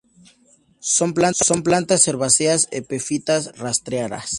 [0.79, 4.29] Son plantas herbáceas epífitas, rastreras.